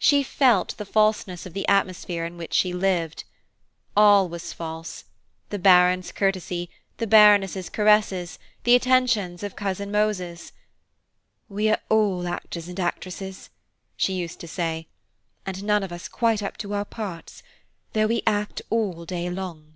She 0.00 0.24
felt 0.24 0.76
the 0.76 0.84
falseness 0.84 1.46
of 1.46 1.52
the 1.54 1.68
atmosphere 1.68 2.24
in 2.24 2.36
which 2.36 2.52
she 2.52 2.72
lived: 2.72 3.22
all 3.96 4.28
was 4.28 4.52
false, 4.52 5.04
the 5.50 5.58
Baron's 5.60 6.10
courtesy, 6.10 6.68
the 6.96 7.06
Baroness's 7.06 7.70
caresses, 7.70 8.40
the 8.64 8.74
attentions 8.74 9.44
of 9.44 9.54
Cousin 9.54 9.92
Moses. 9.92 10.50
"We 11.48 11.68
are 11.68 11.78
all 11.88 12.26
actors 12.26 12.66
and 12.66 12.80
actresses," 12.80 13.50
she 13.96 14.14
used 14.14 14.40
to 14.40 14.48
say, 14.48 14.88
"and 15.46 15.62
none 15.62 15.84
of 15.84 15.92
us 15.92 16.08
quite 16.08 16.42
up 16.42 16.56
to 16.56 16.74
our 16.74 16.84
parts, 16.84 17.44
though 17.92 18.08
we 18.08 18.24
act 18.26 18.60
all 18.70 19.04
day 19.04 19.30
long." 19.30 19.74